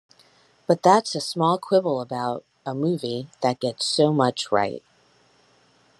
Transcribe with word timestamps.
But 0.65 0.81
that's 0.81 1.13
a 1.13 1.21
small 1.21 1.59
quibble 1.59 2.01
about 2.01 2.43
a 2.65 2.73
movie 2.73 3.27
that 3.41 3.59
gets 3.59 3.85
so 3.85 4.11
much 4.11 4.51
right. 4.51 4.81